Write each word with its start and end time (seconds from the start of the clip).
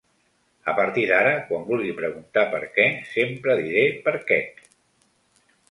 A 0.71 0.73
partir 0.79 1.03
d'ara 1.11 1.33
quan 1.49 1.67
vulgui 1.69 1.93
preguntar 1.99 2.47
per 2.55 2.63
què 2.79 2.87
sempre 3.13 3.61
diré 3.61 3.87
per 4.09 4.19
quec. 4.33 4.67